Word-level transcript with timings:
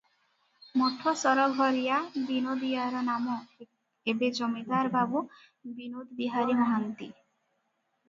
ମଠ 0.81 1.11
ସରଘରିଆ 1.23 1.99
ବିନୋଦିଆର 2.31 3.05
ନାମ 3.11 3.37
ଏବେ 4.15 4.33
ଜମିଦାର 4.41 4.95
ବାବୁ 4.99 5.27
ବିନୋଦବିହାରି 5.81 6.63
ମହାନ୍ତି। 6.67 7.15